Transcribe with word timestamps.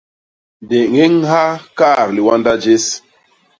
Di 0.69 0.79
ñéñha 0.93 1.41
kaat 1.77 2.09
liwanda 2.15 2.53
jés. 2.63 2.85